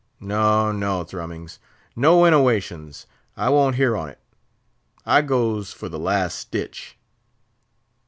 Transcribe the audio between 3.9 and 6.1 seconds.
on't. I goes for the